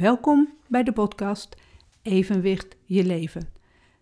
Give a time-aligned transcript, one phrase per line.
[0.00, 1.56] Welkom bij de podcast
[2.02, 3.48] Evenwicht je leven.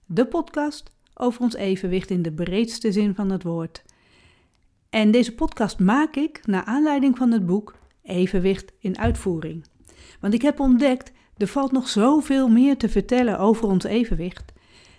[0.07, 3.85] De podcast over ons evenwicht in de breedste zin van het woord.
[4.91, 9.65] En deze podcast maak ik naar aanleiding van het boek Evenwicht in uitvoering.
[10.21, 14.53] Want ik heb ontdekt, er valt nog zoveel meer te vertellen over ons evenwicht.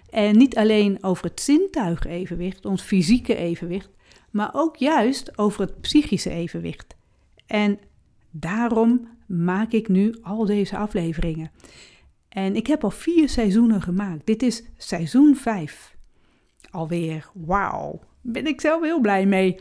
[0.10, 3.90] En niet alleen over het zintuigevenwicht, ons fysieke evenwicht,
[4.32, 6.96] maar ook juist over het psychische evenwicht.
[7.46, 7.80] En
[8.32, 11.52] daarom maak ik nu al deze afleveringen.
[12.30, 14.26] En ik heb al vier seizoenen gemaakt.
[14.26, 15.96] Dit is seizoen 5.
[16.70, 19.60] Alweer, wauw, ben ik zelf heel blij mee.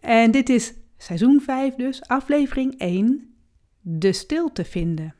[0.00, 3.34] En dit is seizoen 5 dus, aflevering 1,
[3.80, 5.14] de stilte vinden.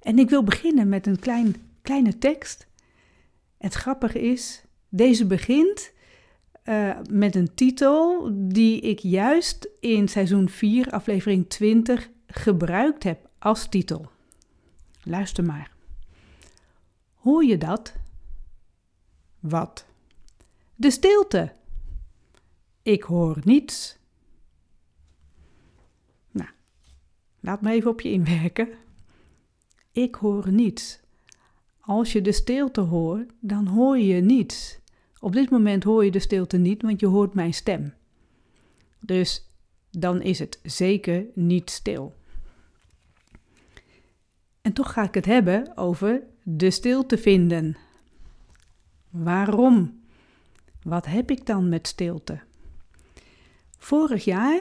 [0.00, 2.66] En ik wil beginnen met een klein, kleine tekst.
[3.58, 5.91] Het grappige is, deze begint
[6.64, 13.68] uh, met een titel die ik juist in seizoen 4, aflevering 20, gebruikt heb als
[13.68, 14.10] titel.
[15.02, 15.70] Luister maar.
[17.14, 17.94] Hoor je dat?
[19.40, 19.86] Wat?
[20.74, 21.52] De stilte.
[22.82, 23.98] Ik hoor niets.
[26.30, 26.50] Nou,
[27.40, 28.68] laat me even op je inwerken.
[29.92, 31.00] Ik hoor niets.
[31.80, 34.80] Als je de stilte hoort, dan hoor je niets.
[35.24, 37.94] Op dit moment hoor je de stilte niet, want je hoort mijn stem.
[39.00, 39.50] Dus
[39.90, 42.14] dan is het zeker niet stil.
[44.62, 47.76] En toch ga ik het hebben over de stilte vinden.
[49.10, 50.00] Waarom?
[50.82, 52.40] Wat heb ik dan met stilte?
[53.78, 54.60] Vorig jaar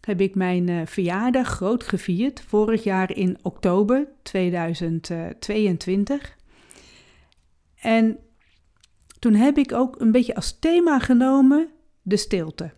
[0.00, 2.40] heb ik mijn uh, verjaardag groot gevierd.
[2.40, 6.36] Vorig jaar in oktober 2022.
[7.76, 8.18] En
[9.18, 11.68] toen heb ik ook een beetje als thema genomen
[12.02, 12.72] de stilte.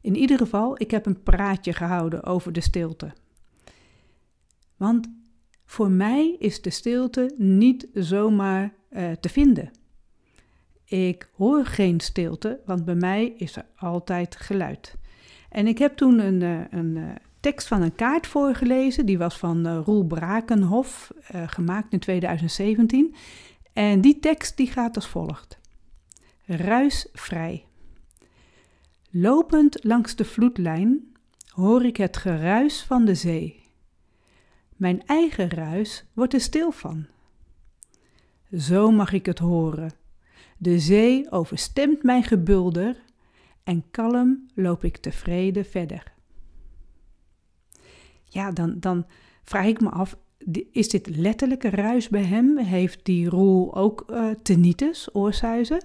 [0.00, 3.12] In ieder geval, ik heb een praatje gehouden over de stilte.
[4.76, 5.08] Want
[5.64, 9.70] voor mij is de stilte niet zomaar uh, te vinden.
[10.84, 14.96] Ik hoor geen stilte, want bij mij is er altijd geluid.
[15.48, 19.38] En ik heb toen een, uh, een uh, tekst van een kaart voorgelezen, die was
[19.38, 21.12] van Roel Brakenhof,
[21.46, 23.14] gemaakt in 2017.
[23.78, 25.58] En die tekst die gaat als volgt.
[26.46, 27.66] Ruisvrij.
[29.10, 31.16] Lopend langs de vloedlijn
[31.48, 33.62] hoor ik het geruis van de zee.
[34.76, 37.06] Mijn eigen ruis wordt er stil van.
[38.56, 39.92] Zo mag ik het horen.
[40.56, 42.96] De zee overstemt mijn gebulder
[43.64, 46.12] en kalm loop ik tevreden verder.
[48.24, 49.06] Ja, dan, dan
[49.42, 50.16] vraag ik me af,
[50.72, 52.58] is dit letterlijke ruis bij hem?
[52.58, 55.84] Heeft die roel ook uh, tinnitus, oorsuizen?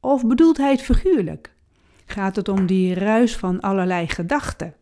[0.00, 1.54] Of bedoelt hij het figuurlijk?
[2.06, 4.74] Gaat het om die ruis van allerlei gedachten?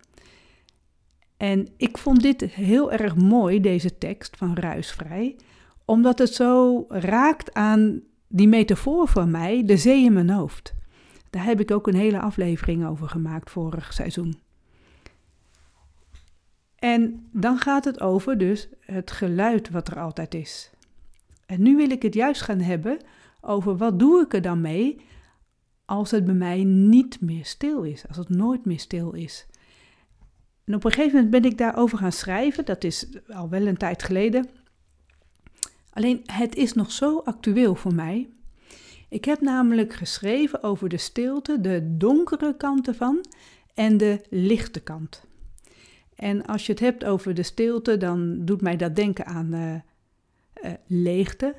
[1.36, 5.36] En ik vond dit heel erg mooi, deze tekst van Ruisvrij,
[5.84, 10.74] omdat het zo raakt aan die metafoor van mij, de zee in mijn hoofd.
[11.30, 14.38] Daar heb ik ook een hele aflevering over gemaakt vorig seizoen.
[16.78, 20.70] En dan gaat het over dus het geluid wat er altijd is.
[21.46, 22.98] En nu wil ik het juist gaan hebben
[23.40, 25.00] over wat doe ik er dan mee
[25.84, 29.46] als het bij mij niet meer stil is, als het nooit meer stil is.
[30.64, 33.76] En op een gegeven moment ben ik daarover gaan schrijven, dat is al wel een
[33.76, 34.48] tijd geleden.
[35.92, 38.28] Alleen het is nog zo actueel voor mij.
[39.08, 43.24] Ik heb namelijk geschreven over de stilte, de donkere kant ervan
[43.74, 45.27] en de lichte kant.
[46.18, 50.72] En als je het hebt over de stilte, dan doet mij dat denken aan uh,
[50.86, 51.54] leegte,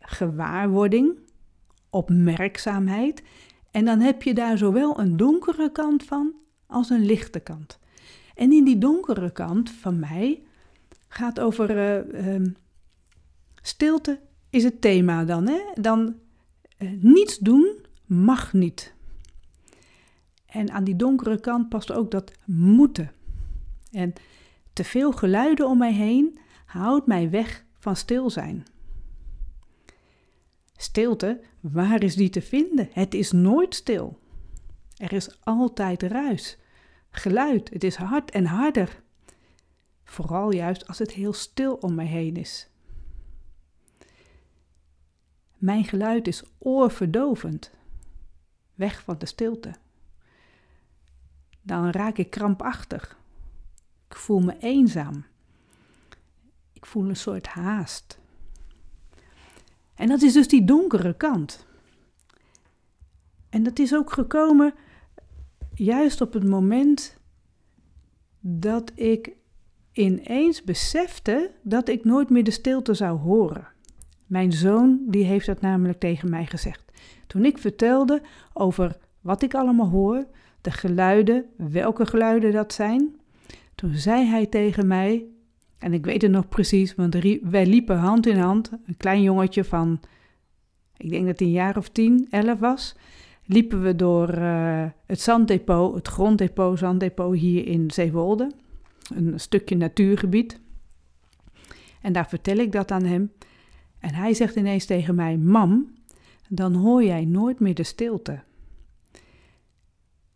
[0.00, 1.18] gewaarwording,
[1.90, 3.22] opmerkzaamheid.
[3.70, 6.34] En dan heb je daar zowel een donkere kant van
[6.66, 7.78] als een lichte kant.
[8.34, 10.42] En in die donkere kant van mij
[11.08, 12.46] gaat over uh, uh,
[13.62, 15.46] stilte is het thema dan.
[15.48, 15.60] Hè?
[15.74, 16.14] Dan
[17.00, 18.94] niets doen mag niet.
[20.46, 23.10] En aan die donkere kant past ook dat moeten.
[23.90, 24.12] En
[24.72, 28.66] te veel geluiden om mij heen houdt mij weg van stil zijn.
[30.76, 32.88] Stilte, waar is die te vinden?
[32.92, 34.18] Het is nooit stil.
[34.96, 36.58] Er is altijd ruis,
[37.10, 39.02] geluid, het is hard en harder.
[40.04, 42.68] Vooral juist als het heel stil om mij heen is.
[45.56, 47.70] Mijn geluid is oorverdovend,
[48.74, 49.74] weg van de stilte.
[51.62, 53.19] Dan raak ik krampachtig.
[54.10, 55.24] Ik voel me eenzaam.
[56.72, 58.18] Ik voel een soort haast.
[59.94, 61.66] En dat is dus die donkere kant.
[63.48, 64.74] En dat is ook gekomen
[65.74, 67.18] juist op het moment
[68.40, 69.30] dat ik
[69.92, 73.68] ineens besefte dat ik nooit meer de stilte zou horen.
[74.26, 76.84] Mijn zoon die heeft dat namelijk tegen mij gezegd.
[77.26, 78.22] Toen ik vertelde
[78.52, 80.26] over wat ik allemaal hoor,
[80.60, 83.19] de geluiden, welke geluiden dat zijn,
[83.80, 85.26] toen zei hij tegen mij,
[85.78, 89.64] en ik weet het nog precies, want wij liepen hand in hand, een klein jongetje
[89.64, 90.00] van,
[90.96, 92.96] ik denk dat hij een jaar of tien, elf was,
[93.44, 98.50] liepen we door uh, het zanddepot, het gronddepot, zanddepot hier in Zeewolde,
[99.14, 100.60] een stukje natuurgebied.
[102.00, 103.32] En daar vertel ik dat aan hem.
[103.98, 105.94] En hij zegt ineens tegen mij: Mam,
[106.48, 108.42] dan hoor jij nooit meer de stilte.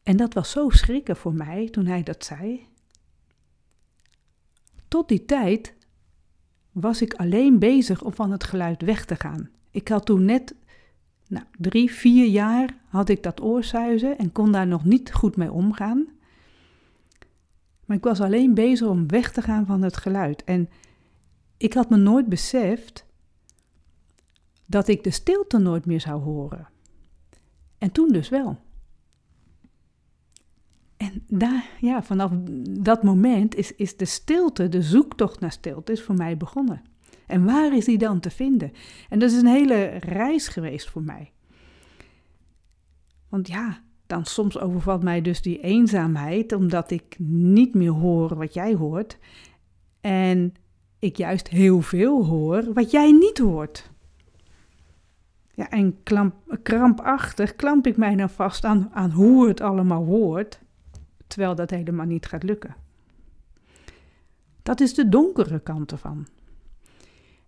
[0.02, 2.72] En dat was zo schrikken voor mij toen hij dat zei.
[4.94, 5.74] Tot die tijd
[6.72, 9.50] was ik alleen bezig om van het geluid weg te gaan.
[9.70, 10.54] Ik had toen net
[11.28, 15.52] nou, drie, vier jaar had ik dat oorsuizen en kon daar nog niet goed mee
[15.52, 16.06] omgaan.
[17.84, 20.44] Maar ik was alleen bezig om weg te gaan van het geluid.
[20.44, 20.68] En
[21.56, 23.06] ik had me nooit beseft
[24.66, 26.68] dat ik de stilte nooit meer zou horen.
[27.78, 28.58] En toen dus wel.
[31.04, 31.22] En
[31.80, 32.30] ja, vanaf
[32.80, 36.82] dat moment is, is de stilte, de zoektocht naar stilte, is voor mij begonnen.
[37.26, 38.72] En waar is die dan te vinden?
[39.08, 41.32] En dat is een hele reis geweest voor mij.
[43.28, 48.54] Want ja, dan soms overvalt mij dus die eenzaamheid, omdat ik niet meer hoor wat
[48.54, 49.18] jij hoort.
[50.00, 50.54] En
[50.98, 53.92] ik juist heel veel hoor wat jij niet hoort.
[55.54, 56.02] Ja, en
[56.62, 60.60] krampachtig klamp ik mij dan vast aan, aan hoe het allemaal hoort,
[61.34, 62.76] terwijl dat helemaal niet gaat lukken.
[64.62, 66.26] Dat is de donkere kant ervan.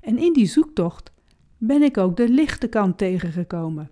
[0.00, 1.12] En in die zoektocht
[1.58, 3.90] ben ik ook de lichte kant tegengekomen.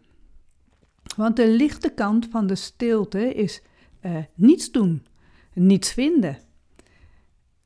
[1.17, 3.62] Want de lichte kant van de stilte is
[4.00, 5.06] uh, niets doen,
[5.52, 6.38] niets vinden.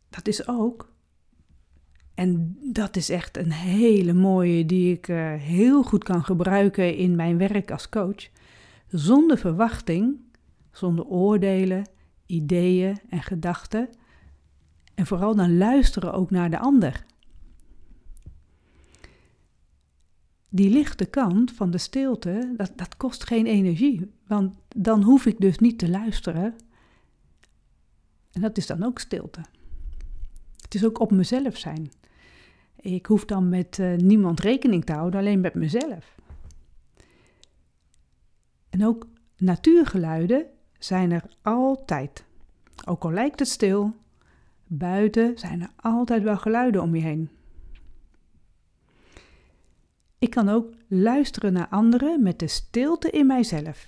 [0.08, 0.92] Dat is ook,
[2.14, 7.16] en dat is echt een hele mooie die ik uh, heel goed kan gebruiken in
[7.16, 8.28] mijn werk als coach.
[8.88, 10.20] Zonder verwachting,
[10.70, 11.96] zonder oordelen,
[12.28, 13.88] ideeën en gedachten.
[14.94, 17.06] En vooral dan luisteren ook naar de ander.
[20.48, 24.10] die lichte kant van de stilte, dat, dat kost geen energie.
[24.26, 26.54] Want dan hoef ik dus niet te luisteren.
[28.32, 29.40] En dat is dan ook stilte.
[30.60, 31.90] Het is ook op mezelf zijn.
[32.76, 36.16] Ik hoef dan met uh, niemand rekening te houden, alleen met mezelf.
[38.70, 40.46] En ook natuurgeluiden
[40.78, 42.24] zijn er altijd.
[42.86, 43.94] Ook al lijkt het stil,
[44.66, 47.30] buiten zijn er altijd wel geluiden om je heen.
[50.18, 53.86] Ik kan ook luisteren naar anderen met de stilte in mijzelf.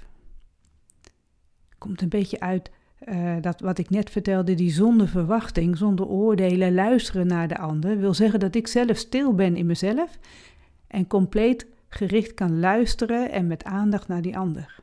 [1.79, 2.71] Komt een beetje uit
[3.09, 7.99] uh, dat wat ik net vertelde, die zonder verwachting, zonder oordelen, luisteren naar de ander,
[7.99, 10.19] wil zeggen dat ik zelf stil ben in mezelf
[10.87, 14.79] en compleet gericht kan luisteren en met aandacht naar die ander.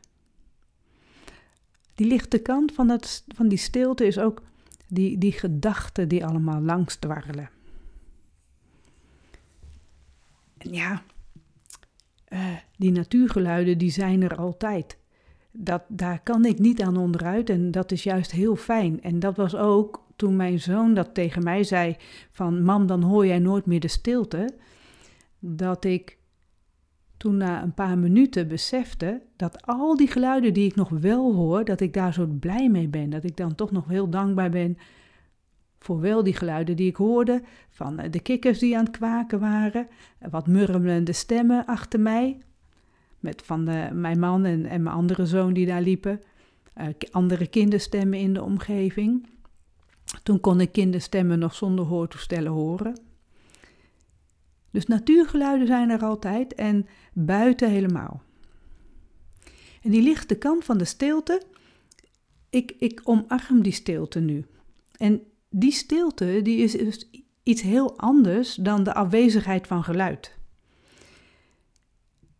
[1.97, 4.41] Die lichte kant van, het, van die stilte is ook
[4.87, 7.49] die, die gedachten die allemaal langs dwarrelen.
[10.57, 11.03] En ja,
[12.29, 14.97] uh, die natuurgeluiden die zijn er altijd.
[15.51, 19.01] Dat, daar kan ik niet aan onderuit en dat is juist heel fijn.
[19.01, 21.95] En dat was ook toen mijn zoon dat tegen mij zei
[22.31, 24.49] van mam, dan hoor jij nooit meer de stilte.
[25.39, 26.16] Dat ik
[27.17, 31.65] toen na een paar minuten besefte dat al die geluiden die ik nog wel hoor,
[31.65, 33.09] dat ik daar zo blij mee ben.
[33.09, 34.77] Dat ik dan toch nog heel dankbaar ben
[35.79, 39.39] voor wel die geluiden die ik hoorde, van eh, de kikkers die aan het kwaken
[39.39, 39.87] waren,
[40.29, 42.41] wat murmelende stemmen achter mij,
[43.19, 46.21] met van de, mijn man en, mijn andere zoon die daar liepen,
[47.11, 49.27] andere kinderstemmen in de omgeving.
[50.23, 53.06] Toen kon ik kinderstemmen nog zonder hoortoestellen horen.
[54.71, 58.21] Dus natuurgeluiden zijn er altijd en buiten helemaal.
[59.81, 61.41] En die lichte kant van de stilte,
[62.49, 64.45] ik, ik omarm die stilte nu.
[64.97, 67.09] En die stilte die is dus
[67.43, 70.35] iets heel anders dan de afwezigheid van geluid.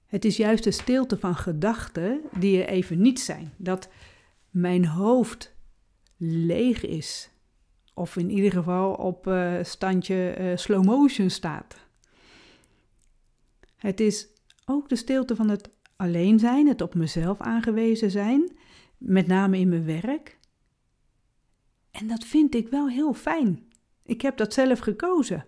[0.06, 3.54] Het is juist de stilte van gedachten die er even niet zijn.
[3.58, 3.90] Dat
[4.50, 5.56] mijn hoofd
[6.18, 7.30] leeg is.
[7.94, 11.87] Of in ieder geval op uh, standje uh, slow motion staat.
[13.78, 14.28] Het is
[14.66, 18.58] ook de stilte van het alleen zijn, het op mezelf aangewezen zijn,
[18.98, 20.38] met name in mijn werk.
[21.92, 23.64] En dat vind ik wel heel fijn.
[24.04, 25.46] Ik heb dat zelf gekozen.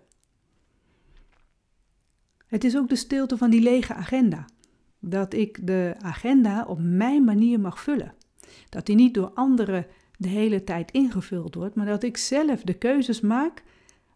[2.46, 4.44] Het is ook de stilte van die lege agenda.
[4.98, 8.14] Dat ik de agenda op mijn manier mag vullen.
[8.68, 12.74] Dat die niet door anderen de hele tijd ingevuld wordt, maar dat ik zelf de
[12.74, 13.62] keuzes maak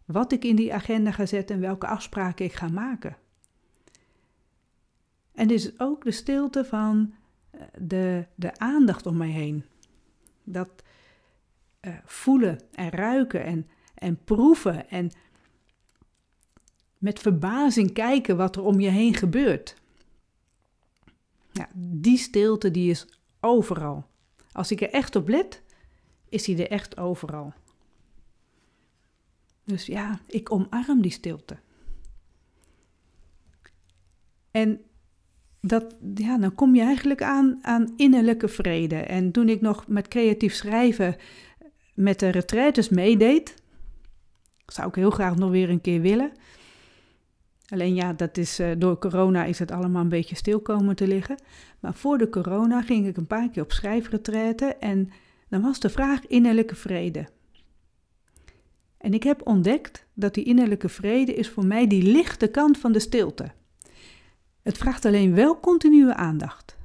[0.05, 3.17] wat ik in die agenda ga zetten en welke afspraken ik ga maken.
[5.35, 7.13] En is ook de stilte van
[7.49, 9.65] eh, de, de aandacht om mij heen.
[10.43, 10.83] Dat
[11.81, 15.11] uh, voelen en ruiken en, en proeven en
[16.97, 19.75] met verbazing kijken wat er om je heen gebeurt.
[21.51, 23.07] Ja, die stilte die is
[23.39, 24.07] overal.
[24.51, 25.61] Als ik er echt op let,
[26.29, 27.53] is die er echt overal.
[29.63, 31.57] Dus ja, ik omarm die stilte.
[34.51, 34.85] En
[35.67, 38.95] dat, ja, dan kom je eigenlijk aan, aan innerlijke vrede.
[38.95, 41.15] En toen ik nog met creatief schrijven
[41.93, 43.55] met de retraites meedeed,
[44.65, 46.31] zou ik heel graag nog weer een keer willen.
[47.67, 51.07] Alleen ja, dat is, uh, door corona is het allemaal een beetje stil komen te
[51.07, 51.41] liggen.
[51.79, 55.11] Maar voor de corona ging ik een paar keer op schrijfretraite en
[55.49, 57.27] dan was de vraag innerlijke vrede.
[58.97, 62.91] En ik heb ontdekt dat die innerlijke vrede is voor mij die lichte kant van
[62.91, 63.51] de stilte.
[64.65, 66.77] Het vraagt alleen wel continue aandacht.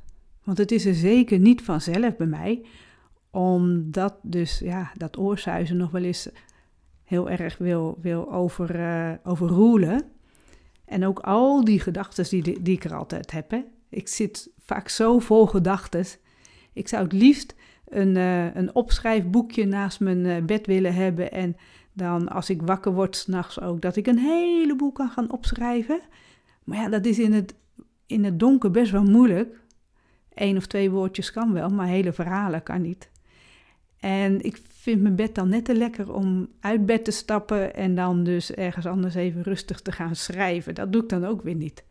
[0.44, 2.64] Want het is er zeker niet vanzelf bij mij,
[3.30, 6.28] omdat dus ja, dat oorsuizen nog wel eens
[7.04, 10.02] heel erg wil, wil over, uh, overroelen.
[10.84, 13.50] En ook al die gedachten die, die ik er altijd heb.
[13.50, 13.62] Hè.
[13.88, 16.04] Ik zit vaak zo vol gedachten.
[16.72, 17.54] Ik zou het liefst
[17.88, 21.32] een, uh, een opschrijfboekje naast mijn uh, bed willen hebben.
[21.32, 21.56] En
[21.92, 26.00] dan als ik wakker word s'nachts ook, dat ik een heleboel kan gaan opschrijven.
[26.64, 27.54] Maar ja, dat is in het,
[28.10, 29.60] in het donker best wel moeilijk.
[30.34, 33.10] Eén of twee woordjes kan wel, maar hele verhalen kan niet.
[34.00, 37.94] En ik vind mijn bed dan net te lekker om uit bed te stappen en
[37.94, 40.74] dan dus ergens anders even rustig te gaan schrijven.
[40.74, 41.84] Dat doe ik dan ook weer niet.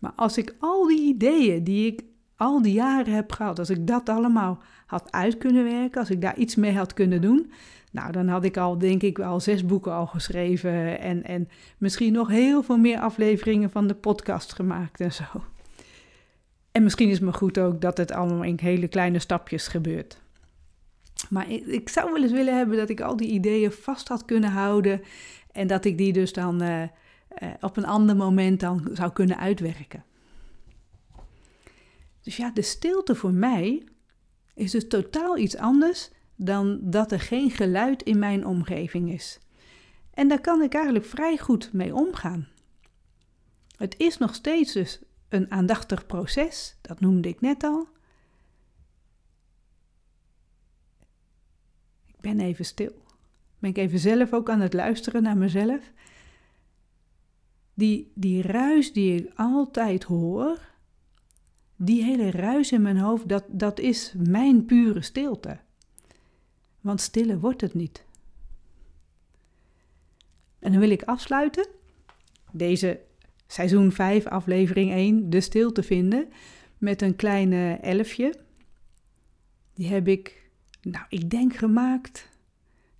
[0.00, 2.02] Maar als ik al die ideeën die ik
[2.36, 6.20] al die jaren heb gehad, als ik dat allemaal had uit kunnen werken, als ik
[6.20, 7.50] daar iets mee had kunnen doen,
[7.96, 11.48] nou, dan had ik al, denk ik, wel zes boeken al geschreven en, en
[11.78, 15.24] misschien nog heel veel meer afleveringen van de podcast gemaakt en zo.
[16.72, 20.20] En misschien is het maar goed ook dat het allemaal in hele kleine stapjes gebeurt.
[21.30, 24.24] Maar ik, ik, zou wel eens willen hebben dat ik al die ideeën vast had
[24.24, 25.02] kunnen houden
[25.52, 26.88] en dat ik die dus dan uh, uh,
[27.60, 30.04] op een ander moment dan zou kunnen uitwerken.
[32.22, 33.82] Dus ja, de stilte voor mij
[34.54, 39.38] is dus totaal iets anders dan dat er geen geluid in mijn omgeving is.
[40.10, 42.48] En daar kan ik eigenlijk vrij goed mee omgaan.
[43.76, 47.88] Het is nog steeds dus een aandachtig proces, dat noemde ik net al.
[52.06, 53.04] Ik ben even stil.
[53.58, 55.92] Ben ik even zelf ook aan het luisteren naar mezelf.
[57.74, 60.60] Die, die ruis die ik altijd hoor,
[61.76, 65.58] die hele ruis in mijn hoofd, dat, dat is mijn pure stilte.
[66.86, 68.04] Want stiller wordt het niet.
[70.58, 71.66] En dan wil ik afsluiten.
[72.52, 73.00] Deze
[73.46, 76.28] seizoen 5, aflevering 1, de stilte vinden.
[76.78, 78.34] Met een kleine elfje.
[79.74, 80.50] Die heb ik,
[80.82, 82.28] nou, ik denk gemaakt.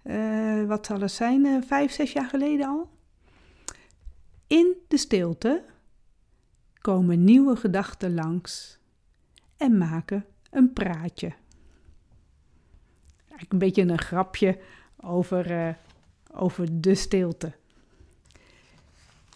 [0.04, 1.44] Uh, wat zal het zijn?
[1.44, 2.90] Uh, vijf, zes jaar geleden al.
[4.46, 5.64] In de stilte
[6.78, 8.78] komen nieuwe gedachten langs
[9.56, 11.32] en maken een praatje.
[13.48, 14.58] Een beetje een grapje
[14.96, 15.68] over, uh,
[16.32, 17.52] over de stilte.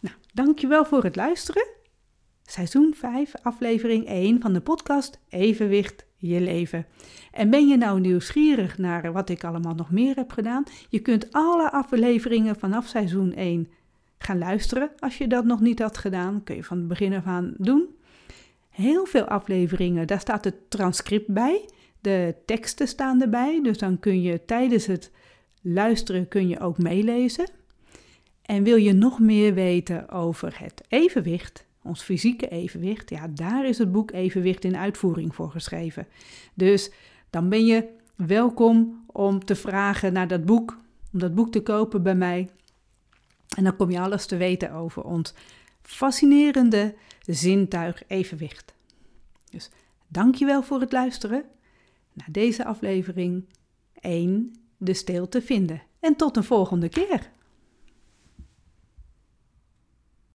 [0.01, 1.67] Nou, dankjewel voor het luisteren.
[2.43, 6.87] Seizoen 5, aflevering 1 van de podcast Evenwicht je leven.
[7.33, 10.65] En ben je nou nieuwsgierig naar wat ik allemaal nog meer heb gedaan?
[10.89, 13.69] Je kunt alle afleveringen vanaf seizoen 1
[14.19, 14.91] gaan luisteren.
[14.99, 17.89] Als je dat nog niet had gedaan, kun je van het begin af aan doen.
[18.71, 21.69] Heel veel afleveringen, daar staat het transcript bij.
[22.01, 25.11] De teksten staan erbij, dus dan kun je tijdens het
[25.63, 27.51] luisteren kun je ook meelezen.
[28.43, 33.79] En wil je nog meer weten over het evenwicht, ons fysieke evenwicht, ja, daar is
[33.79, 36.07] het boek Evenwicht in uitvoering voor geschreven.
[36.55, 36.91] Dus
[37.31, 40.79] dan ben je welkom om te vragen naar dat boek,
[41.13, 42.51] om dat boek te kopen bij mij.
[43.57, 45.35] En dan kom je alles te weten over ons
[45.83, 46.95] fascinerende
[47.27, 48.75] zintuig evenwicht.
[49.51, 49.71] Dus
[50.09, 51.45] dankjewel voor het luisteren
[52.21, 53.45] naar deze aflevering
[54.01, 55.83] 1 de stilte vinden.
[56.01, 57.31] En tot een volgende keer.